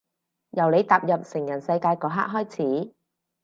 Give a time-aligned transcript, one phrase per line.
[0.49, 2.55] 由你踏入成人世界嗰刻開
[2.85, 2.95] 始